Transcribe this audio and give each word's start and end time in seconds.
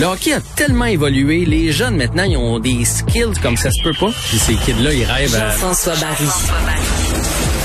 Le 0.00 0.06
hockey 0.06 0.32
a 0.32 0.40
tellement 0.56 0.86
évolué. 0.86 1.44
Les 1.44 1.72
jeunes, 1.72 1.94
maintenant, 1.94 2.22
ils 2.22 2.38
ont 2.38 2.58
des 2.58 2.86
skills 2.86 3.38
comme 3.42 3.58
ça 3.58 3.70
se 3.70 3.82
peut 3.82 3.92
pas. 4.00 4.10
Puis 4.30 4.38
ces 4.38 4.54
kids-là, 4.54 4.94
ils 4.94 5.04
rêvent 5.04 5.34
à... 5.34 5.50
Jean-François 5.50 5.92
Barry. 5.96 6.24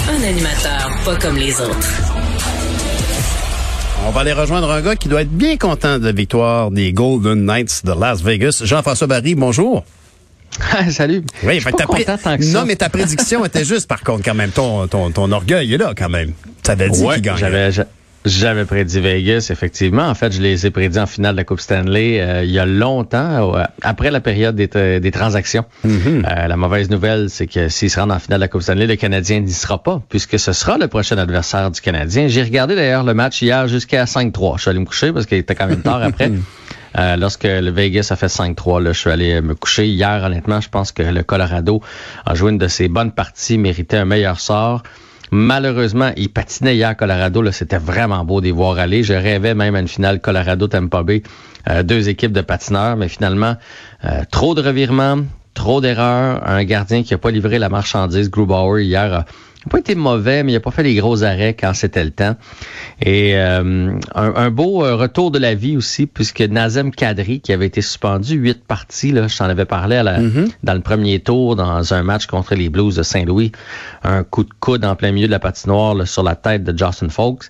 Un 0.10 0.22
animateur 0.22 0.90
pas 1.06 1.16
comme 1.16 1.38
les 1.38 1.54
autres. 1.62 1.94
On 4.06 4.12
va 4.12 4.20
aller 4.20 4.34
rejoindre 4.34 4.70
un 4.70 4.82
gars 4.82 4.98
qui 4.98 5.08
doit 5.08 5.22
être 5.22 5.32
bien 5.32 5.56
content 5.56 5.98
de 5.98 6.04
la 6.04 6.12
victoire 6.12 6.72
des 6.72 6.92
Golden 6.92 7.46
Knights 7.46 7.86
de 7.86 7.94
Las 7.98 8.22
Vegas. 8.22 8.64
Jean-François 8.66 9.08
Barry, 9.08 9.36
bonjour. 9.36 9.86
Salut. 10.90 11.24
Oui, 11.44 11.56
Je 11.56 11.60
suis 11.62 11.72
pas 11.72 11.86
content 11.86 12.18
tant 12.22 12.36
que 12.38 12.44
ça. 12.44 12.60
Non, 12.60 12.66
mais 12.66 12.76
ta 12.76 12.90
prédiction 12.90 13.46
était 13.46 13.64
juste, 13.64 13.88
par 13.88 14.02
contre, 14.02 14.26
quand 14.26 14.36
même. 14.36 14.52
Ton, 14.52 14.88
ton, 14.90 15.10
ton 15.10 15.32
orgueil 15.32 15.74
est 15.74 15.78
là, 15.78 15.94
quand 15.98 16.10
même. 16.10 16.34
Tu 16.64 16.70
avais 16.70 16.90
dit 16.90 17.02
Ouais, 17.02 17.16
qu'il 17.16 17.24
gagnait. 17.24 17.72
J'avais 18.26 18.40
j'a- 18.40 18.46
j'avais 18.56 18.66
prédit 18.66 19.00
Vegas, 19.00 19.48
effectivement. 19.52 20.08
En 20.08 20.16
fait, 20.16 20.32
je 20.34 20.42
les 20.42 20.66
ai 20.66 20.72
prédits 20.72 21.00
en 21.00 21.06
finale 21.06 21.34
de 21.34 21.38
la 21.38 21.44
Coupe 21.44 21.60
Stanley 21.60 22.20
euh, 22.22 22.44
il 22.44 22.52
y 22.52 22.60
a 22.60 22.66
longtemps, 22.66 23.56
euh, 23.58 23.64
après 23.82 24.12
la 24.12 24.20
période 24.22 24.56
des, 24.56 24.68
tra- 24.68 25.00
des 25.00 25.12
transactions. 25.12 25.66
Mm-hmm. 25.86 26.26
Euh, 26.26 26.48
la 26.48 26.58
mauvaise 26.58 26.90
nouvelle, 26.90 27.30
c'est 27.30 27.48
que 27.48 27.70
s'il 27.70 27.90
se 27.90 28.00
rend 28.00 28.10
en 28.10 28.20
finale 28.20 28.40
de 28.40 28.44
la 28.44 28.48
Coupe 28.48 28.62
Stanley, 28.62 28.88
le 28.88 28.96
Canadien 28.96 29.40
n'y 29.42 29.52
sera 29.52 29.82
pas, 29.82 30.02
puisque 30.10 30.40
ce 30.40 30.54
sera 30.54 30.78
le 30.78 30.88
prochain 30.88 31.18
adversaire 31.18 31.70
du 31.72 31.82
Canadien. 31.82 32.28
J'ai 32.28 32.44
regardé 32.44 32.76
d'ailleurs 32.76 33.04
le 33.04 33.14
match 33.14 33.42
hier 33.42 33.68
jusqu'à 33.68 34.06
5-3. 34.06 34.58
Je 34.58 34.62
suis 34.62 34.70
allé 34.70 34.80
me 34.80 34.86
coucher 34.86 35.12
parce 35.12 35.26
qu'il 35.26 35.38
était 35.38 35.56
quand 35.56 35.68
même 35.68 35.82
tard 35.82 36.02
après. 36.04 36.32
Euh, 36.98 37.18
lorsque 37.18 37.44
le 37.44 37.72
Vegas 37.72 38.08
a 38.12 38.16
fait 38.16 38.28
5-3, 38.28 38.82
là, 38.82 38.94
je 38.94 39.00
suis 39.00 39.10
allé 39.10 39.42
me 39.42 39.54
coucher. 39.54 39.86
Hier, 39.86 40.24
honnêtement, 40.24 40.62
je 40.62 40.70
pense 40.70 40.94
que 40.94 41.04
le 41.04 41.24
Colorado 41.24 41.82
a 42.26 42.36
joué 42.36 42.52
une 42.52 42.58
de 42.58 42.70
ses 42.70 42.88
bonnes 42.88 43.12
parties, 43.12 43.58
méritait 43.58 43.98
un 43.98 44.06
meilleur 44.06 44.40
sort. 44.40 44.82
Malheureusement, 45.38 46.12
il 46.16 46.30
patinait 46.30 46.78
hier 46.78 46.88
à 46.88 46.96
Colorado. 46.96 47.52
C'était 47.52 47.78
vraiment 47.78 48.24
beau 48.24 48.40
de 48.40 48.50
voir 48.52 48.80
aller. 48.80 49.04
Je 49.04 49.14
rêvais 49.14 49.54
même 49.54 49.76
à 49.76 49.82
une 49.82 49.88
finale 49.90 50.22
Colorado-Tampa 50.22 51.04
Bay. 51.04 51.24
Euh, 51.70 51.84
deux 51.84 52.08
équipes 52.08 52.32
de 52.32 52.40
patineurs, 52.40 52.96
mais 52.96 53.10
finalement, 53.10 53.58
euh, 54.06 54.22
trop 54.32 54.56
de 54.56 54.62
revirements, 54.62 55.26
trop 55.54 55.82
d'erreurs. 55.82 56.42
Un 56.48 56.64
gardien 56.64 57.04
qui 57.04 57.14
n'a 57.14 57.18
pas 57.18 57.32
livré 57.32 57.60
la 57.60 57.68
marchandise, 57.68 58.30
Grubauer, 58.30 58.86
hier, 58.86 59.14
a 59.14 59.26
n'a 59.66 59.72
pas 59.72 59.80
été 59.80 59.96
mauvais, 59.96 60.44
mais 60.44 60.52
il 60.52 60.56
n'a 60.56 60.62
pas 60.62 60.72
fait 60.72 60.84
les 60.84 60.96
gros 60.96 61.24
arrêts 61.24 61.54
quand 61.54 61.74
c'était 61.74 62.04
le 62.04 62.12
temps. 62.12 62.36
Et 63.02 63.36
euh, 63.36 63.92
un, 64.14 64.36
un 64.36 64.50
beau 64.52 64.86
euh, 64.86 64.96
retour 64.96 65.32
de 65.32 65.40
la 65.40 65.56
vie 65.56 65.76
aussi, 65.78 66.06
puisque 66.06 66.42
Nazem 66.42 66.92
Kadri, 66.92 67.40
qui 67.42 67.52
avait 67.52 67.66
été 67.68 67.82
suspendu 67.82 68.36
huit 68.36 68.64
parties, 68.64 69.12
là, 69.12 69.28
je 69.28 69.38
t'en 69.38 69.46
avais 69.46 69.66
parlé 69.66 69.96
à 69.98 70.04
la, 70.04 70.20
dans 70.64 70.74
le 70.74 70.82
premier 70.82 71.20
tour, 71.20 71.56
dans 71.56 71.94
un 71.94 72.04
match 72.04 72.28
contre 72.28 72.56
les 72.56 72.70
Blues 72.70 72.96
de 72.96 73.04
Saint-Louis, 73.04 73.52
un 74.04 74.24
coup 74.24 74.44
de 74.44 74.54
coude 74.60 74.86
en 74.86 74.96
plein 74.96 75.12
milieu 75.12 75.28
de 75.28 75.32
la 75.32 75.40
patinoire 75.40 75.96
là, 75.96 76.06
sur 76.06 76.24
la 76.24 76.36
tête 76.36 76.64
de 76.64 76.78
Justin 76.78 77.10
Folks. 77.10 77.46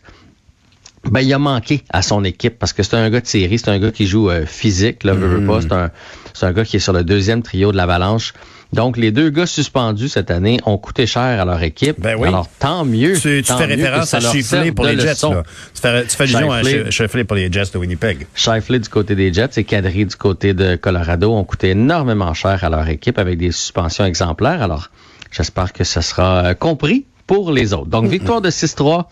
Ben, 1.11 1.21
il 1.21 1.31
a 1.33 1.37
manqué 1.37 1.83
à 1.91 2.01
son 2.01 2.23
équipe 2.23 2.57
parce 2.57 2.73
que 2.73 2.81
c'est 2.81 2.95
un 2.95 3.09
gars 3.11 3.21
de 3.21 3.27
série, 3.27 3.59
c'est 3.59 3.69
un 3.69 3.77
gars 3.77 3.91
qui 3.91 4.07
joue 4.07 4.29
euh, 4.29 4.45
physique, 4.45 5.03
là, 5.03 5.13
veut, 5.13 5.27
veut 5.27 5.45
pas. 5.45 5.61
C'est 5.61 5.71
un, 5.71 5.91
c'est 6.33 6.47
un 6.47 6.51
gars 6.51 6.65
qui 6.65 6.77
est 6.77 6.79
sur 6.79 6.93
le 6.93 7.03
deuxième 7.03 7.43
trio 7.43 7.71
de 7.71 7.77
l'Avalanche. 7.77 8.33
Donc, 8.73 8.97
les 8.97 9.11
deux 9.11 9.29
gars 9.29 9.45
suspendus 9.45 10.09
cette 10.09 10.31
année 10.31 10.59
ont 10.65 10.77
coûté 10.77 11.07
cher 11.07 11.21
à 11.21 11.45
leur 11.45 11.61
équipe. 11.63 11.99
Ben 11.99 12.15
oui. 12.17 12.27
Alors, 12.27 12.47
tant 12.59 12.85
mieux. 12.85 13.13
Tu, 13.13 13.41
tu 13.41 13.43
tant 13.43 13.57
fais 13.57 13.65
référence 13.65 14.13
à 14.13 14.21
serve 14.21 14.71
pour 14.73 14.85
les 14.85 14.99
Jets. 14.99 15.21
Là. 15.23 15.43
Tu 15.73 15.81
fais, 15.81 16.05
tu 16.05 16.15
fais 16.15 16.23
allusion 16.23 16.51
à 16.51 16.89
Shifley 16.89 17.23
pour 17.23 17.35
les 17.35 17.51
Jets 17.51 17.71
de 17.73 17.77
Winnipeg. 17.77 18.27
Shifley 18.35 18.79
du 18.79 18.89
côté 18.89 19.15
des 19.15 19.31
Jets 19.31 19.57
et 19.57 19.63
Kadri 19.63 20.05
du 20.05 20.15
côté 20.15 20.53
de 20.53 20.75
Colorado 20.75 21.31
ont 21.31 21.43
coûté 21.43 21.69
énormément 21.69 22.33
cher 22.33 22.63
à 22.63 22.69
leur 22.69 22.87
équipe 22.89 23.17
avec 23.17 23.37
des 23.37 23.51
suspensions 23.51 24.05
exemplaires. 24.05 24.61
Alors, 24.61 24.89
j'espère 25.31 25.73
que 25.73 25.83
ce 25.83 26.01
sera 26.01 26.45
euh, 26.45 26.53
compris 26.53 27.05
pour 27.27 27.51
les 27.51 27.73
autres. 27.73 27.87
Donc, 27.87 28.05
victoire 28.05 28.41
de 28.41 28.49
6-3 28.49 29.05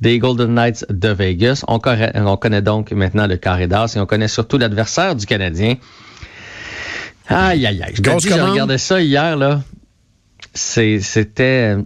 des 0.00 0.18
Golden 0.18 0.54
Knights 0.54 0.84
de 0.90 1.08
Vegas. 1.10 1.64
On 1.68 1.78
connaît 1.78 2.62
donc 2.62 2.90
maintenant 2.90 3.26
le 3.26 3.36
carré 3.36 3.68
d'as 3.68 3.94
et 3.94 4.00
on 4.00 4.06
connaît 4.06 4.28
surtout 4.28 4.58
l'adversaire 4.58 5.14
du 5.14 5.26
Canadien. 5.26 5.76
Aïe, 7.28 7.66
aïe, 7.66 7.82
aïe. 7.82 7.92
Je 7.94 8.02
te 8.02 8.10
dis, 8.18 8.28
j'ai 8.28 8.30
commande. 8.30 8.50
regardé 8.50 8.78
ça 8.78 9.00
hier, 9.00 9.36
là. 9.36 9.62
C'était 10.54 11.76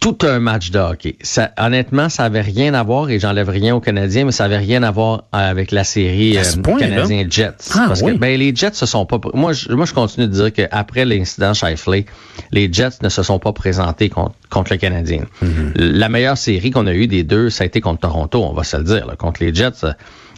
tout 0.00 0.18
un 0.22 0.38
match 0.38 0.70
de 0.70 0.78
hockey. 0.78 1.16
Ça, 1.22 1.52
honnêtement, 1.58 2.10
ça 2.10 2.24
avait 2.24 2.42
rien 2.42 2.74
à 2.74 2.82
voir, 2.82 3.08
et 3.08 3.18
j'enlève 3.18 3.48
rien 3.48 3.74
aux 3.74 3.80
Canadiens, 3.80 4.26
mais 4.26 4.32
ça 4.32 4.44
avait 4.44 4.58
rien 4.58 4.82
à 4.82 4.90
voir 4.90 5.24
avec 5.32 5.70
la 5.70 5.82
série 5.82 6.36
euh? 6.36 6.42
Canadien-Jets. 6.78 7.70
Ah, 7.74 7.84
Parce 7.88 8.02
oui. 8.02 8.12
que 8.12 8.18
ben, 8.18 8.38
les 8.38 8.54
Jets 8.54 8.74
se 8.74 8.84
sont 8.84 9.06
pas... 9.06 9.18
Moi, 9.32 9.54
je, 9.54 9.72
moi, 9.72 9.86
je 9.86 9.94
continue 9.94 10.26
de 10.26 10.32
dire 10.32 10.52
qu'après 10.52 11.06
l'incident 11.06 11.54
Shifley, 11.54 12.04
les 12.50 12.70
Jets 12.70 12.98
ne 13.02 13.08
se 13.08 13.22
sont 13.22 13.38
pas 13.38 13.52
présentés 13.54 14.10
contre, 14.10 14.34
contre 14.50 14.72
le 14.72 14.78
Canadien. 14.78 15.22
Mm-hmm. 15.42 15.72
La 15.78 16.08
meilleure 16.10 16.36
série 16.36 16.70
qu'on 16.70 16.86
a 16.86 16.92
eue 16.92 17.06
des 17.06 17.24
deux, 17.24 17.48
ça 17.48 17.64
a 17.64 17.66
été 17.66 17.80
contre 17.80 18.00
Toronto, 18.00 18.44
on 18.44 18.52
va 18.52 18.62
se 18.64 18.76
le 18.76 18.84
dire. 18.84 19.06
là. 19.06 19.16
Contre 19.16 19.42
les 19.42 19.54
Jets, 19.54 19.84
euh, 19.84 19.92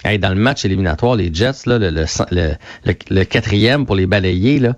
hey, 0.06 0.18
dans 0.18 0.30
le 0.30 0.34
match 0.36 0.64
éliminatoire, 0.64 1.16
les 1.16 1.30
Jets, 1.32 1.66
là, 1.66 1.78
le, 1.78 1.90
le, 1.90 2.04
le, 2.30 2.50
le- 2.84 2.94
le 3.10 3.24
quatrième 3.24 3.84
pour 3.86 3.94
les 3.96 4.06
balayer, 4.06 4.58
là, 4.58 4.74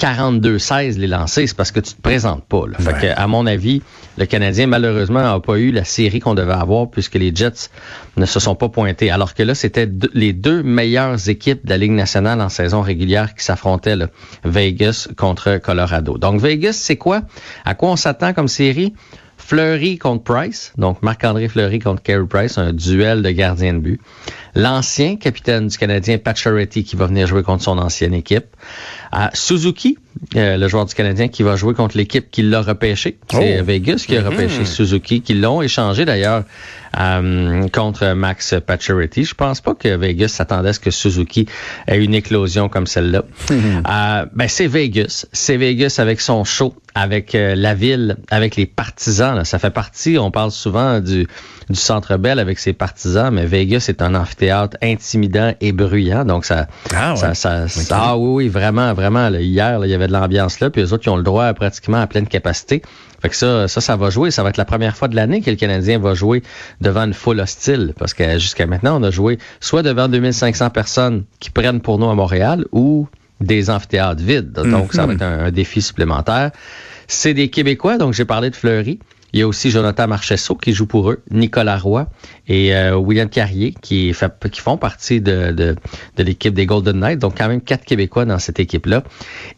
42-16 0.00 0.96
les 0.98 1.08
lancers, 1.08 1.48
c'est 1.48 1.56
parce 1.56 1.72
que 1.72 1.80
tu 1.80 1.92
te 1.94 2.00
présentes 2.00 2.44
pas. 2.44 2.64
Là. 2.68 2.78
Fait 2.78 2.92
Ouais. 2.92 3.00
que, 3.14 3.20
à 3.20 3.26
mon 3.26 3.46
avis, 3.46 3.82
le 4.16 4.26
Canadien, 4.26 4.68
malheureusement, 4.68 5.20
n'a 5.20 5.40
pas 5.40 5.56
eu 5.58 5.72
la 5.72 5.82
série 5.84 6.20
qu'on 6.20 6.34
devait 6.34 6.52
avoir 6.52 6.88
puisque 6.88 7.14
les 7.16 7.34
Jets 7.34 7.68
ne 8.16 8.24
se 8.24 8.38
sont 8.38 8.54
pas 8.54 8.68
pointés. 8.68 9.10
Alors 9.10 9.34
que 9.34 9.42
là, 9.42 9.54
c'était 9.56 9.86
deux- 9.88 10.10
les 10.14 10.32
deux 10.32 10.62
meilleures 10.62 11.28
équipes 11.28 11.64
de 11.64 11.70
la 11.70 11.78
Ligue 11.78 11.92
nationale 11.92 12.40
en 12.40 12.48
saison 12.48 12.80
régulière 12.80 13.34
qui 13.34 13.44
s'affrontaient, 13.44 13.96
là. 13.96 14.06
Vegas 14.44 15.08
contre 15.16 15.58
Colorado. 15.58 16.16
Donc, 16.16 16.40
Vegas, 16.40 16.74
c'est 16.74 16.96
quoi? 16.96 17.22
À 17.64 17.74
quoi 17.74 17.90
on 17.90 17.96
s'attend 17.96 18.32
comme 18.32 18.48
série? 18.48 18.94
Fleury 19.38 19.96
contre 19.96 20.24
Price, 20.24 20.72
donc 20.76 21.02
Marc-André 21.02 21.48
Fleury 21.48 21.78
contre 21.78 22.02
Carey 22.02 22.26
Price, 22.28 22.58
un 22.58 22.72
duel 22.74 23.22
de 23.22 23.30
gardien 23.30 23.72
de 23.74 23.78
but. 23.78 24.00
L'ancien 24.54 25.16
capitaine 25.16 25.68
du 25.68 25.78
Canadien, 25.78 26.18
Pat 26.18 26.36
Charity, 26.36 26.82
qui 26.84 26.96
va 26.96 27.06
venir 27.06 27.26
jouer 27.26 27.42
contre 27.42 27.62
son 27.62 27.78
ancienne 27.78 28.12
équipe. 28.12 28.46
À 29.12 29.30
Suzuki, 29.32 29.96
euh, 30.36 30.56
le 30.56 30.68
joueur 30.68 30.84
du 30.84 30.94
Canadien, 30.94 31.28
qui 31.28 31.42
va 31.44 31.54
jouer 31.56 31.72
contre 31.74 31.96
l'équipe 31.96 32.30
qui 32.30 32.42
l'a 32.42 32.60
repêché. 32.60 33.18
C'est 33.30 33.60
Oh. 33.60 33.64
Vegas 33.64 34.04
qui 34.06 34.16
a 34.16 34.22
repêché 34.22 34.64
Suzuki, 34.64 35.22
qui 35.22 35.34
l'ont 35.34 35.62
échangé 35.62 36.04
d'ailleurs 36.04 36.42
euh, 36.98 37.68
contre 37.68 38.12
Max 38.14 38.54
Pacioretty. 38.66 39.24
Je 39.24 39.34
pense 39.34 39.60
pas 39.60 39.74
que 39.74 39.96
Vegas 39.96 40.28
s'attendait 40.28 40.70
à 40.70 40.72
ce 40.72 40.80
que 40.80 40.90
Suzuki 40.90 41.46
ait 41.86 42.02
une 42.02 42.14
éclosion 42.14 42.68
comme 42.68 42.86
celle-là. 42.86 43.22
Euh, 43.50 44.26
ben 44.34 44.48
c'est 44.48 44.66
Vegas, 44.66 45.26
c'est 45.32 45.56
Vegas 45.56 45.96
avec 45.98 46.20
son 46.20 46.44
show, 46.44 46.74
avec 47.00 47.34
euh, 47.34 47.54
la 47.54 47.74
ville, 47.74 48.16
avec 48.30 48.56
les 48.56 48.66
partisans. 48.66 49.36
là. 49.36 49.44
Ça 49.44 49.58
fait 49.58 49.70
partie. 49.70 50.18
On 50.18 50.30
parle 50.30 50.50
souvent 50.50 51.00
du 51.00 51.26
du 51.70 51.74
Centre 51.78 52.16
Bell 52.16 52.38
avec 52.38 52.58
ses 52.58 52.72
partisans, 52.72 53.30
mais 53.32 53.44
Vegas 53.44 53.86
est 53.90 54.00
un 54.00 54.14
amphithéâtre 54.14 54.78
intimidant 54.82 55.52
et 55.60 55.72
bruyant. 55.72 56.24
Donc 56.24 56.46
ça, 56.46 56.66
Ah 56.94 57.10
ouais. 57.10 57.16
ça, 57.18 57.34
ça- 57.34 57.68
ça- 57.68 57.98
ah 58.00 58.16
oui, 58.16 58.44
oui, 58.44 58.48
vraiment, 58.48 58.94
vraiment. 58.94 59.28
là, 59.28 59.38
hier, 59.40 59.78
là, 59.78 59.86
il 59.86 59.90
y 59.90 59.94
avait 59.94 60.06
de 60.06 60.12
l'ambiance 60.12 60.60
là, 60.60 60.70
puis 60.70 60.80
les 60.80 60.94
autres 60.94 61.02
qui 61.02 61.10
ont 61.10 61.16
le 61.18 61.22
droit 61.22 61.44
à 61.44 61.52
pratiquement 61.52 61.98
à 62.00 62.06
pleine 62.06 62.26
capacité. 62.26 62.80
Fait 63.20 63.28
que 63.28 63.36
ça, 63.36 63.68
ça, 63.68 63.80
ça 63.82 63.96
va 63.96 64.08
jouer. 64.08 64.30
Ça 64.30 64.42
va 64.42 64.48
être 64.48 64.56
la 64.56 64.64
première 64.64 64.96
fois 64.96 65.08
de 65.08 65.16
l'année 65.16 65.42
que 65.42 65.50
le 65.50 65.56
Canadien 65.56 65.98
va 65.98 66.14
jouer 66.14 66.42
devant 66.80 67.02
une 67.04 67.12
foule 67.14 67.40
hostile. 67.40 67.92
Parce 67.98 68.14
que 68.14 68.38
jusqu'à 68.38 68.66
maintenant, 68.66 68.98
on 68.98 69.02
a 69.02 69.10
joué 69.10 69.38
soit 69.60 69.82
devant 69.82 70.08
2500 70.08 70.70
personnes 70.70 71.24
qui 71.38 71.50
prennent 71.50 71.80
pour 71.82 71.98
nous 71.98 72.08
à 72.08 72.14
Montréal 72.14 72.64
ou 72.72 73.08
des 73.40 73.70
amphithéâtres 73.70 74.22
vides. 74.22 74.52
Donc, 74.52 74.92
ça 74.92 75.06
va 75.06 75.14
être 75.14 75.22
un, 75.22 75.46
un 75.46 75.50
défi 75.50 75.82
supplémentaire. 75.82 76.50
C'est 77.06 77.34
des 77.34 77.48
Québécois, 77.48 77.96
donc 77.96 78.12
j'ai 78.12 78.24
parlé 78.24 78.50
de 78.50 78.56
Fleury. 78.56 78.98
Il 79.34 79.40
y 79.40 79.42
a 79.42 79.46
aussi 79.46 79.70
Jonathan 79.70 80.08
Marchesso 80.08 80.54
qui 80.54 80.72
joue 80.72 80.86
pour 80.86 81.10
eux, 81.10 81.22
Nicolas 81.30 81.76
Roy 81.76 82.08
et 82.46 82.74
euh, 82.74 82.96
William 82.96 83.28
Carrier 83.28 83.74
qui, 83.78 84.14
fait, 84.14 84.32
qui 84.50 84.60
font 84.60 84.78
partie 84.78 85.20
de, 85.20 85.52
de, 85.52 85.76
de 86.16 86.22
l'équipe 86.22 86.54
des 86.54 86.64
Golden 86.64 86.98
Knights. 86.98 87.18
Donc 87.18 87.36
quand 87.36 87.48
même 87.48 87.60
quatre 87.60 87.84
Québécois 87.84 88.24
dans 88.24 88.38
cette 88.38 88.58
équipe-là. 88.58 89.04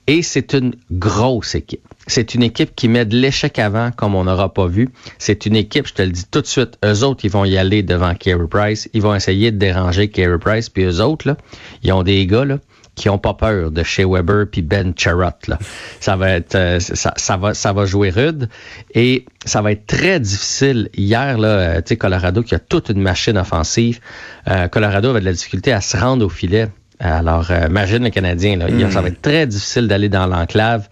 Et 0.08 0.22
c'est 0.22 0.54
une 0.54 0.74
grosse 0.91 1.54
équipe. 1.54 1.82
C'est 2.08 2.34
une 2.34 2.42
équipe 2.42 2.74
qui 2.74 2.88
met 2.88 3.04
de 3.04 3.16
l'échec 3.16 3.60
avant 3.60 3.92
comme 3.92 4.16
on 4.16 4.24
n'aura 4.24 4.52
pas 4.52 4.66
vu. 4.66 4.88
C'est 5.18 5.47
une 5.47 5.54
équipe, 5.54 5.86
je 5.86 5.94
te 5.94 6.02
le 6.02 6.10
dis 6.10 6.24
tout 6.28 6.41
de 6.41 6.47
suite, 6.47 6.76
eux 6.84 7.04
autres, 7.04 7.24
ils 7.24 7.30
vont 7.30 7.44
y 7.44 7.56
aller 7.56 7.84
devant 7.84 8.16
Carey 8.16 8.48
Price. 8.50 8.91
Ils 8.92 9.02
vont 9.02 9.14
essayer 9.14 9.52
de 9.52 9.58
déranger 9.58 10.08
Carey 10.08 10.38
Price. 10.41 10.68
Puis 10.68 10.82
eux 10.82 11.00
autres, 11.00 11.28
là, 11.28 11.36
ils 11.84 11.92
ont 11.92 12.02
des 12.02 12.26
gars 12.26 12.44
là, 12.44 12.59
qui 12.95 13.09
ont 13.09 13.19
pas 13.19 13.34
peur 13.34 13.71
de 13.71 13.83
Shea 13.83 14.07
Weber 14.07 14.47
puis 14.51 14.63
Ben 14.63 14.92
Charrot. 14.97 15.31
Là. 15.48 15.59
Ça 16.01 16.16
va 16.16 16.31
être 16.31 16.54
euh, 16.54 16.81
ça, 16.81 17.15
ça 17.16 17.37
va 17.37 17.54
ça 17.54 17.72
va 17.72 17.87
jouer 17.87 18.10
rude 18.10 18.48
et 18.95 19.25
ça 19.45 19.63
va 19.63 19.72
être 19.72 19.87
très 19.87 20.21
difficile. 20.21 20.91
Hier 20.95 21.39
là, 21.39 21.48
euh, 21.48 21.77
tu 21.77 21.89
sais 21.89 21.97
Colorado 21.97 22.42
qui 22.42 22.54
a 22.54 22.59
toute 22.59 22.89
une 22.91 23.01
machine 23.01 23.39
offensive, 23.39 24.01
euh, 24.48 24.69
Colorado 24.69 25.10
avait 25.10 25.21
de 25.21 25.25
la 25.25 25.33
difficulté 25.33 25.72
à 25.72 25.81
se 25.81 25.97
rendre 25.97 26.25
au 26.25 26.28
filet. 26.28 26.69
Alors 26.98 27.51
euh, 27.51 27.66
imagine 27.69 28.04
le 28.04 28.10
Canadien 28.10 28.57
là, 28.57 28.66
ça 28.91 29.01
va 29.01 29.09
être 29.09 29.22
très 29.22 29.47
difficile 29.47 29.89
d'aller 29.89 30.09
dans 30.09 30.27
l'enclave. 30.27 30.89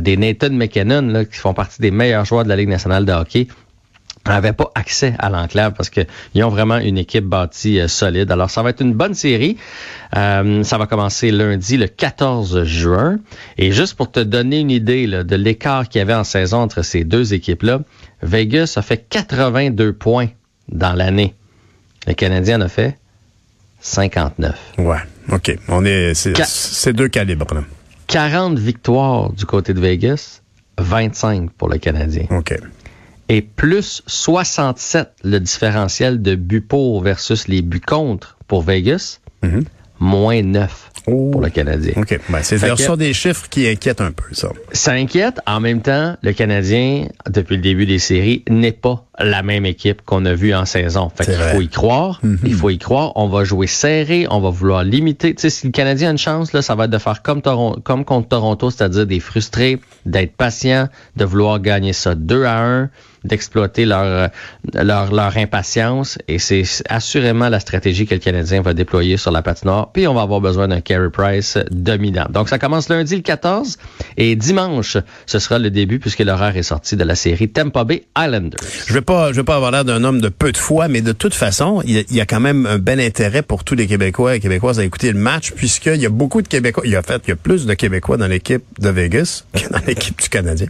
Des 0.00 0.16
Nathan 0.16 0.50
McKinnon 0.50 1.08
là, 1.08 1.24
qui 1.24 1.38
font 1.38 1.54
partie 1.54 1.82
des 1.82 1.90
meilleurs 1.90 2.24
joueurs 2.24 2.44
de 2.44 2.48
la 2.48 2.54
Ligue 2.54 2.68
nationale 2.68 3.04
de 3.04 3.10
hockey 3.10 3.48
n'avaient 4.26 4.52
pas 4.52 4.70
accès 4.74 5.14
à 5.18 5.30
l'enclave 5.30 5.72
parce 5.72 5.90
qu'ils 5.90 6.44
ont 6.44 6.48
vraiment 6.48 6.78
une 6.78 6.98
équipe 6.98 7.24
bâtie 7.24 7.80
euh, 7.80 7.88
solide. 7.88 8.30
Alors, 8.30 8.50
ça 8.50 8.62
va 8.62 8.70
être 8.70 8.80
une 8.80 8.94
bonne 8.94 9.14
série. 9.14 9.56
Euh, 10.16 10.62
ça 10.62 10.78
va 10.78 10.86
commencer 10.86 11.30
lundi, 11.30 11.76
le 11.76 11.88
14 11.88 12.64
juin. 12.64 13.18
Et 13.58 13.72
juste 13.72 13.94
pour 13.94 14.10
te 14.10 14.20
donner 14.20 14.60
une 14.60 14.70
idée 14.70 15.06
là, 15.06 15.24
de 15.24 15.36
l'écart 15.36 15.88
qu'il 15.88 15.98
y 15.98 16.02
avait 16.02 16.14
en 16.14 16.24
saison 16.24 16.58
entre 16.58 16.82
ces 16.82 17.04
deux 17.04 17.34
équipes-là, 17.34 17.80
Vegas 18.22 18.74
a 18.76 18.82
fait 18.82 19.04
82 19.08 19.92
points 19.92 20.28
dans 20.68 20.92
l'année. 20.92 21.34
Le 22.06 22.14
Canadien 22.14 22.60
en 22.60 22.62
a 22.62 22.68
fait 22.68 22.98
59. 23.80 24.74
Ouais, 24.78 24.96
OK. 25.30 25.56
On 25.68 25.84
est, 25.84 26.14
c'est 26.14 26.92
deux 26.92 27.08
calibres. 27.08 27.52
Là. 27.54 27.64
40 28.06 28.58
victoires 28.58 29.32
du 29.32 29.46
côté 29.46 29.74
de 29.74 29.80
Vegas, 29.80 30.42
25 30.78 31.50
pour 31.52 31.68
le 31.68 31.78
Canadien. 31.78 32.26
OK. 32.30 32.54
Et 33.28 33.40
plus 33.42 34.02
67 34.06 35.10
le 35.24 35.38
différentiel 35.40 36.20
de 36.22 36.34
buts 36.34 36.60
pour 36.60 37.02
versus 37.02 37.48
les 37.48 37.62
buts 37.62 37.80
contre 37.80 38.36
pour 38.46 38.62
Vegas, 38.62 39.20
Mhm. 39.42 39.64
moins 40.00 40.42
9 40.42 40.90
Oh. 41.08 41.30
pour 41.32 41.40
le 41.40 41.48
Canadien. 41.50 41.94
OK. 41.96 42.20
Ben, 42.28 42.42
c'est 42.42 42.58
que- 42.76 42.82
sont 42.82 42.96
des 42.96 43.12
chiffres 43.12 43.48
qui 43.48 43.66
inquiètent 43.66 44.00
un 44.00 44.12
peu, 44.12 44.32
ça. 44.34 44.50
Ça 44.72 44.92
inquiète. 44.92 45.40
En 45.46 45.58
même 45.60 45.80
temps, 45.82 46.16
le 46.22 46.32
Canadien, 46.32 47.08
depuis 47.28 47.56
le 47.56 47.62
début 47.62 47.86
des 47.86 47.98
séries, 47.98 48.44
n'est 48.48 48.70
pas 48.72 49.04
la 49.22 49.42
même 49.42 49.64
équipe 49.66 50.02
qu'on 50.04 50.24
a 50.24 50.34
vue 50.34 50.54
en 50.54 50.64
saison. 50.64 51.10
Fait 51.14 51.24
qu'il 51.24 51.34
faut 51.34 51.60
y 51.60 51.68
croire. 51.68 52.20
Il 52.44 52.54
faut 52.54 52.70
y 52.70 52.78
croire. 52.78 53.12
On 53.16 53.28
va 53.28 53.44
jouer 53.44 53.66
serré. 53.66 54.26
On 54.30 54.40
va 54.40 54.50
vouloir 54.50 54.84
limiter. 54.84 55.34
Tu 55.34 55.42
sais, 55.42 55.50
si 55.50 55.66
le 55.66 55.72
Canadien 55.72 56.08
a 56.08 56.12
une 56.12 56.18
chance, 56.18 56.52
là, 56.52 56.62
ça 56.62 56.74
va 56.74 56.84
être 56.84 56.90
de 56.90 56.98
faire 56.98 57.22
comme, 57.22 57.40
Toron- 57.40 57.80
comme 57.82 58.04
contre 58.04 58.28
Toronto, 58.28 58.70
c'est-à-dire 58.70 59.06
des 59.06 59.20
frustrés, 59.20 59.78
d'être 60.06 60.32
patient, 60.36 60.88
de 61.16 61.24
vouloir 61.24 61.60
gagner 61.60 61.92
ça 61.92 62.14
2 62.14 62.44
à 62.44 62.58
1, 62.64 62.90
d'exploiter 63.24 63.84
leur, 63.86 64.02
euh, 64.02 64.28
leur, 64.74 65.12
leur 65.12 65.36
impatience. 65.36 66.18
Et 66.26 66.38
c'est 66.40 66.64
assurément 66.88 67.48
la 67.48 67.60
stratégie 67.60 68.06
que 68.06 68.14
le 68.14 68.20
Canadien 68.20 68.62
va 68.62 68.74
déployer 68.74 69.16
sur 69.16 69.30
la 69.30 69.42
patinoire. 69.42 69.92
Puis 69.92 70.08
on 70.08 70.14
va 70.14 70.22
avoir 70.22 70.40
besoin 70.40 70.66
d'un 70.68 70.80
Carey 70.80 71.10
Price 71.10 71.56
dominant. 71.70 72.26
Donc 72.30 72.48
ça 72.48 72.58
commence 72.58 72.88
lundi 72.88 73.14
le 73.14 73.22
14 73.22 73.78
et 74.16 74.34
dimanche, 74.34 74.96
ce 75.26 75.38
sera 75.38 75.58
le 75.60 75.70
début 75.70 76.00
puisque 76.00 76.18
l'horaire 76.20 76.56
est 76.56 76.62
sorti 76.64 76.96
de 76.96 77.04
la 77.04 77.14
série 77.14 77.48
Tampa 77.48 77.84
Bay 77.84 78.02
Islanders. 78.18 78.58
Je 78.86 78.92
vais 78.94 79.00
pas, 79.02 79.11
je 79.30 79.36
vais 79.36 79.44
pas 79.44 79.56
avoir 79.56 79.70
l'air 79.70 79.84
d'un 79.84 80.04
homme 80.04 80.20
de 80.20 80.28
peu 80.28 80.52
de 80.52 80.56
foi, 80.56 80.88
mais 80.88 81.00
de 81.00 81.12
toute 81.12 81.34
façon, 81.34 81.82
il 81.84 81.92
y, 81.92 81.98
a, 81.98 82.02
il 82.08 82.16
y 82.16 82.20
a 82.20 82.26
quand 82.26 82.40
même 82.40 82.66
un 82.66 82.78
bel 82.78 83.00
intérêt 83.00 83.42
pour 83.42 83.64
tous 83.64 83.74
les 83.74 83.86
Québécois 83.86 84.36
et 84.36 84.40
Québécoises 84.40 84.80
à 84.80 84.84
écouter 84.84 85.12
le 85.12 85.18
match, 85.18 85.52
puisqu'il 85.52 86.00
y 86.00 86.06
a 86.06 86.10
beaucoup 86.10 86.42
de 86.42 86.48
Québécois. 86.48 86.82
Il 86.86 86.92
y 86.92 86.96
a 86.96 87.00
en 87.00 87.02
fait, 87.02 87.22
il 87.26 87.30
y 87.30 87.32
a 87.32 87.36
plus 87.36 87.66
de 87.66 87.74
Québécois 87.74 88.16
dans 88.16 88.26
l'équipe 88.26 88.62
de 88.78 88.88
Vegas 88.88 89.44
que 89.54 89.68
dans 89.68 89.80
l'équipe 89.86 90.20
du 90.20 90.28
Canadien. 90.28 90.68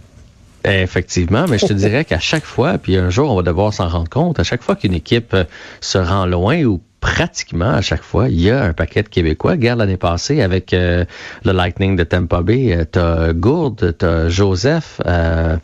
Effectivement, 0.65 1.47
mais 1.49 1.59
je 1.59 1.67
te 1.67 1.73
dirais 1.73 2.05
qu'à 2.05 2.21
chaque 2.21 2.45
fois, 2.45 2.79
puis 2.79 2.97
un 2.97 3.11
jour 3.11 3.31
on 3.31 3.37
va 3.37 3.43
devoir 3.43 3.75
s'en 3.75 3.89
rendre 3.89 4.09
compte, 4.09 4.39
à 4.39 4.45
chaque 4.45 4.63
fois 4.63 4.77
qu'une 4.77 4.95
équipe 4.95 5.35
euh, 5.35 5.45
se 5.81 5.99
rend 5.99 6.25
loin 6.25 6.63
ou 6.63 6.81
pratiquement 7.03 7.71
à 7.73 7.83
chaque 7.83 8.03
fois, 8.05 8.29
il 8.31 8.41
y 8.41 8.49
a 8.51 8.63
un 8.63 8.73
paquet 8.73 9.03
de 9.03 9.09
Québécois. 9.09 9.51
Regarde 9.53 9.81
l'année 9.81 9.97
passée 9.99 10.41
avec 10.41 10.73
euh, 10.73 11.05
le 11.45 11.53
Lightning 11.53 11.97
de 11.97 12.05
Tampa 12.05 12.41
Bay, 12.43 12.73
euh, 12.75 12.85
t'as 12.91 13.33
Gourde, 13.35 13.95
t'as 13.99 14.29
Joseph, 14.29 15.01
euh, 15.05 15.57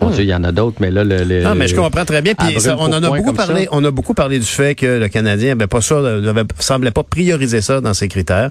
mon 0.00 0.10
Dieu, 0.10 0.22
il 0.24 0.28
y 0.28 0.34
en 0.34 0.44
a 0.44 0.52
d'autres, 0.52 0.76
mais 0.80 0.90
là 0.90 1.02
le, 1.02 1.24
le- 1.24 1.46
Ah, 1.46 1.54
mais 1.54 1.66
je 1.66 1.74
comprends 1.74 2.04
très 2.04 2.20
bien. 2.22 2.34
Puis 2.34 2.60
ça, 2.60 2.76
on 2.78 2.84
en 2.92 3.02
a 3.02 3.08
beaucoup 3.10 3.32
parlé. 3.32 3.64
ça. 3.64 3.68
On 3.72 3.82
a 3.84 3.90
beaucoup 3.90 4.12
parlé 4.14 4.38
du 4.38 4.44
fait 4.46 4.74
que 4.74 4.98
le 5.00 5.08
Canadien 5.08 5.52
avait 5.52 5.66
pas 5.66 5.80
ça, 5.80 5.96
avait, 5.98 6.44
semblait 6.58 6.90
pas 6.90 7.02
prioriser 7.04 7.62
ça 7.62 7.80
dans 7.80 7.94
ses 7.94 8.08
critères. 8.08 8.50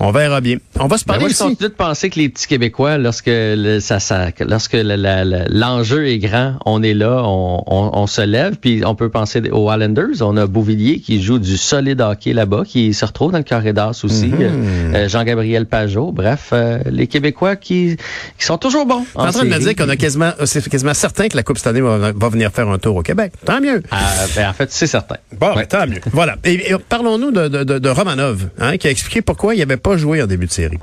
On 0.00 0.10
verra 0.10 0.40
bien. 0.40 0.56
On 0.80 0.88
va 0.88 0.98
se 0.98 1.04
Ben 1.04 1.12
parler 1.14 1.26
moi, 1.26 1.28
je 1.32 1.38
continue 1.38 1.68
de 1.70 1.74
penser 1.74 2.10
que 2.10 2.18
les 2.18 2.28
petits 2.28 2.48
Québécois, 2.48 2.98
lorsque 2.98 3.26
le, 3.30 3.78
ça, 3.78 4.00
ça, 4.00 4.32
que 4.32 4.42
lorsque 4.42 4.74
l'enjeu 4.74 6.08
est 6.08 6.18
grand, 6.18 6.54
on 6.66 6.82
est 6.82 6.94
là, 6.94 7.22
on, 7.24 7.62
on, 7.66 7.90
on 7.94 8.06
se 8.06 8.22
lève, 8.22 8.56
puis 8.56 8.82
on 8.84 8.94
peut 8.94 9.10
penser 9.10 9.42
aux 9.50 9.70
Islanders. 9.72 10.22
On 10.22 10.36
a 10.36 10.46
Beauvillier 10.46 11.00
qui 11.00 11.22
joue 11.22 11.38
du 11.38 11.56
solide 11.68 12.00
hockey 12.00 12.32
là-bas, 12.32 12.62
qui 12.66 12.94
se 12.94 13.04
retrouve 13.04 13.32
dans 13.32 13.38
le 13.38 13.44
carré 13.44 13.72
d'as 13.72 14.00
aussi. 14.04 14.26
Mhm. 14.28 14.38
euh, 14.40 14.94
euh, 14.94 15.08
Jean-Gabriel 15.08 15.66
Pajot. 15.66 16.12
Bref, 16.12 16.50
euh, 16.52 16.78
les 16.86 17.06
Québécois 17.06 17.56
qui, 17.56 17.96
qui 18.38 18.44
sont 18.44 18.58
toujours 18.58 18.86
bons. 18.86 19.04
T'es 19.14 19.20
en 19.20 19.30
train 19.30 19.44
de 19.44 19.50
me 19.50 19.58
dire 19.58 19.74
qu'on 19.76 19.88
a 19.88 19.96
quasiment, 19.96 20.32
c'est 20.44 20.66
quasiment 20.68 20.94
certain 20.94 21.28
que 21.28 21.36
la 21.36 21.42
Coupe 21.42 21.58
cette 21.58 21.66
année 21.68 21.80
va, 21.80 22.12
va 22.12 22.28
venir 22.28 22.50
faire 22.52 22.68
un 22.68 22.78
tour 22.78 22.96
au 22.96 23.02
Québec. 23.02 23.32
Tant 23.44 23.60
mieux. 23.60 23.82
Ah, 23.90 23.98
ben, 24.34 24.48
en 24.48 24.52
fait, 24.52 24.70
c'est 24.72 24.86
certain. 24.86 25.16
Bon, 25.38 25.48
Ouais. 25.50 25.54
ben, 25.56 25.66
tant 25.66 25.86
mieux. 25.86 26.00
Voilà. 26.12 26.36
Et, 26.44 26.70
et 26.72 26.76
parlons-nous 26.88 27.30
de, 27.30 27.48
de, 27.48 27.64
de, 27.64 27.78
de 27.78 27.88
Romanov, 27.88 28.48
hein, 28.58 28.76
qui 28.76 28.86
a 28.86 28.90
expliqué 28.90 29.22
pourquoi 29.22 29.54
il 29.54 29.58
n'avait 29.58 29.76
pas 29.76 29.96
joué 29.96 30.22
en 30.22 30.26
début 30.26 30.46
de 30.46 30.52
série. 30.52 30.78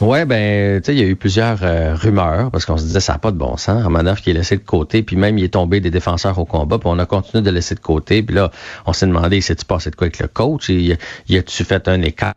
Ouais, 0.00 0.24
ben, 0.26 0.80
tu 0.80 0.86
sais, 0.86 0.94
il 0.96 1.00
y 1.00 1.02
a 1.02 1.08
eu 1.08 1.16
plusieurs 1.16 1.62
euh, 1.64 1.94
rumeurs 1.94 2.52
parce 2.52 2.64
qu'on 2.64 2.76
se 2.76 2.84
disait 2.84 3.00
ça 3.00 3.14
n'a 3.14 3.18
pas 3.18 3.32
de 3.32 3.36
bon 3.36 3.56
sens. 3.56 3.82
Romanov 3.82 4.20
qui 4.20 4.30
est 4.30 4.32
laissé 4.32 4.56
de 4.56 4.62
côté, 4.62 5.02
puis 5.02 5.16
même 5.16 5.38
il 5.38 5.44
est 5.44 5.54
tombé 5.54 5.80
des 5.80 5.90
défenseurs 5.90 6.38
au 6.38 6.44
combat, 6.44 6.78
puis 6.78 6.88
on 6.88 6.98
a 7.00 7.06
continué 7.06 7.42
de 7.42 7.50
laisser 7.50 7.74
de 7.74 7.80
côté, 7.80 8.22
puis 8.22 8.36
là, 8.36 8.50
on 8.86 8.92
s'est 8.92 9.06
demandé, 9.06 9.40
s'est-tu 9.40 9.64
passé 9.64 9.90
de 9.90 9.96
quoi 9.96 10.06
avec 10.06 10.20
le 10.20 10.28
coach? 10.28 10.70
Et, 10.70 10.96
y 11.28 11.36
a-tu 11.36 11.64
fait 11.64 11.88
un 11.88 12.00
écart 12.02 12.34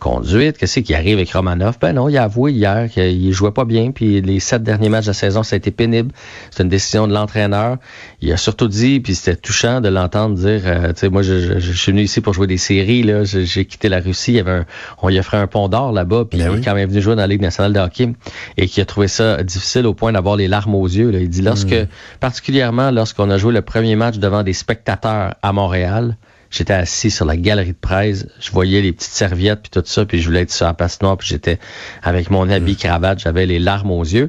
conduite? 0.00 0.58
Qu'est-ce 0.58 0.80
qui 0.80 0.94
arrive 0.94 1.18
avec 1.18 1.30
Romanov? 1.32 1.78
Ben 1.80 1.92
non, 1.92 2.08
il 2.08 2.18
a 2.18 2.24
avoué 2.24 2.50
hier 2.52 2.88
qu'il 2.90 3.32
jouait 3.32 3.52
pas 3.52 3.64
bien, 3.64 3.92
puis 3.92 4.20
les 4.20 4.40
sept 4.40 4.64
derniers 4.64 4.88
matchs 4.88 5.04
de 5.04 5.10
la 5.10 5.14
saison, 5.14 5.44
ça 5.44 5.54
a 5.54 5.58
été 5.58 5.70
pénible. 5.70 6.10
C'est 6.50 6.64
une 6.64 6.68
décision 6.68 7.06
de 7.06 7.12
l'entraîneur. 7.12 7.76
Il 8.20 8.32
a 8.32 8.36
surtout 8.36 8.66
dit, 8.66 8.98
puis 8.98 9.14
c'était 9.14 9.36
touchant 9.36 9.80
de 9.80 9.88
l'entendre 9.88 10.34
dire, 10.34 10.62
euh, 10.64 10.88
tu 10.92 11.00
sais, 11.00 11.08
moi, 11.08 11.22
je, 11.22 11.38
je- 11.38 11.58
je 11.60 11.72
suis 11.72 11.92
venu 11.92 12.02
ici 12.02 12.20
pour 12.20 12.34
jouer 12.34 12.48
des 12.48 12.56
séries, 12.58 13.04
là, 13.04 13.22
j'ai 13.24 13.64
quitté 13.64 13.88
la 13.88 14.00
Russie, 14.00 14.32
il 14.32 14.36
y 14.36 14.40
avait 14.40 14.50
un, 14.50 14.66
on 15.02 15.08
lui 15.08 15.18
a 15.18 15.22
fait 15.22 15.36
un 15.36 15.46
pont 15.46 15.68
d'or 15.68 15.92
là-bas, 15.92 16.24
puis 16.28 16.38
Ben 16.40 16.46
il 16.46 16.50
oui. 16.50 16.58
est 16.58 16.64
quand 16.64 16.74
même 16.74 16.88
venu 16.90 17.00
jouer 17.00 17.14
dans 17.14 17.20
la 17.22 17.28
Ligue 17.28 17.42
nationale 17.42 17.72
de 17.72 17.78
hockey 17.78 18.08
et 18.56 18.66
qui 18.66 18.80
a 18.80 18.84
trouvé 18.84 19.06
ça 19.06 19.42
difficile 19.44 19.86
au 19.86 19.94
point 19.94 20.12
d'avoir 20.12 20.34
les 20.36 20.48
larmes 20.48 20.74
aux 20.74 20.88
yeux. 20.88 21.10
Là. 21.10 21.18
Il 21.20 21.28
dit 21.28 21.42
lorsque, 21.42 21.70
Hmm. 21.72 21.86
particulièrement 22.20 22.90
lorsqu'on 22.90 23.30
a 23.30 23.36
joué 23.38 23.52
le 23.52 23.62
premier 23.62 23.96
match 23.96 24.18
devant 24.18 24.42
des 24.42 24.52
spectateurs 24.54 25.34
à 25.42 25.52
Montréal, 25.52 26.16
j'étais 26.50 26.72
assis 26.72 27.10
sur 27.10 27.24
la 27.24 27.36
galerie 27.36 27.72
de 27.72 27.78
presse, 27.80 28.26
je 28.40 28.50
voyais 28.50 28.82
les 28.82 28.92
petites 28.92 29.12
serviettes 29.12 29.60
puis 29.62 29.70
tout 29.70 29.82
ça, 29.84 30.04
puis 30.04 30.20
je 30.20 30.26
voulais 30.26 30.42
être 30.42 30.50
sur 30.50 30.66
la 30.66 30.74
patinoire, 30.74 31.16
puis 31.16 31.28
j'étais 31.28 31.58
avec 32.02 32.30
mon 32.30 32.48
habit 32.50 32.76
cravate, 32.76 33.20
j'avais 33.20 33.46
les 33.46 33.58
larmes 33.58 33.90
aux 33.92 34.02
yeux. 34.02 34.28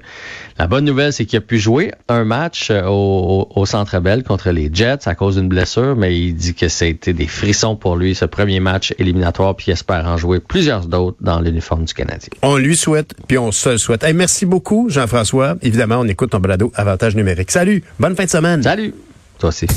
La 0.59 0.67
bonne 0.67 0.85
nouvelle, 0.85 1.11
c'est 1.11 1.25
qu'il 1.25 1.37
a 1.37 1.41
pu 1.41 1.57
jouer 1.57 1.91
un 2.07 2.23
match 2.23 2.69
euh, 2.69 2.83
au, 2.85 3.47
au, 3.55 3.61
au 3.61 3.65
Centre 3.65 3.99
Bell 3.99 4.23
contre 4.23 4.51
les 4.51 4.69
Jets 4.71 5.07
à 5.07 5.15
cause 5.15 5.35
d'une 5.35 5.47
blessure, 5.47 5.95
mais 5.95 6.17
il 6.19 6.35
dit 6.35 6.53
que 6.53 6.67
ça 6.67 6.85
a 6.85 6.87
été 6.87 7.13
des 7.13 7.27
frissons 7.27 7.75
pour 7.75 7.95
lui, 7.95 8.13
ce 8.13 8.25
premier 8.25 8.59
match 8.59 8.93
éliminatoire, 8.99 9.55
puis 9.55 9.65
il 9.69 9.71
espère 9.71 10.05
en 10.05 10.17
jouer 10.17 10.39
plusieurs 10.39 10.85
d'autres 10.85 11.17
dans 11.21 11.39
l'uniforme 11.39 11.85
du 11.85 11.93
Canadien. 11.93 12.29
On 12.43 12.57
lui 12.57 12.75
souhaite, 12.75 13.15
puis 13.27 13.39
on 13.39 13.51
se 13.51 13.69
le 13.69 13.77
souhaite. 13.79 14.03
Hey, 14.03 14.13
merci 14.13 14.45
beaucoup, 14.45 14.89
Jean-François. 14.89 15.55
Évidemment, 15.63 15.97
on 15.99 16.07
écoute 16.07 16.31
ton 16.31 16.39
balado 16.39 16.71
Avantage 16.75 17.15
numérique. 17.15 17.49
Salut, 17.49 17.83
bonne 17.99 18.15
fin 18.15 18.25
de 18.25 18.29
semaine. 18.29 18.61
Salut! 18.61 18.93
Toi 19.39 19.49
aussi. 19.49 19.67